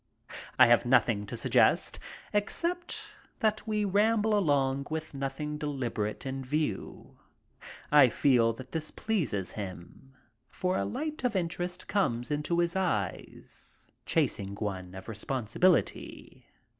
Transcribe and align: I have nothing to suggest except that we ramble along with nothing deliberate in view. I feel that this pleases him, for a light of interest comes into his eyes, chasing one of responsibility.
I 0.57 0.65
have 0.65 0.83
nothing 0.83 1.27
to 1.27 1.37
suggest 1.37 1.99
except 2.33 3.03
that 3.37 3.67
we 3.67 3.85
ramble 3.85 4.35
along 4.35 4.87
with 4.89 5.13
nothing 5.13 5.59
deliberate 5.59 6.25
in 6.25 6.43
view. 6.43 7.19
I 7.91 8.09
feel 8.09 8.51
that 8.53 8.71
this 8.71 8.89
pleases 8.89 9.51
him, 9.51 10.15
for 10.49 10.75
a 10.75 10.85
light 10.85 11.23
of 11.23 11.35
interest 11.35 11.87
comes 11.87 12.31
into 12.31 12.57
his 12.57 12.75
eyes, 12.75 13.85
chasing 14.07 14.55
one 14.55 14.95
of 14.95 15.07
responsibility. 15.07 16.47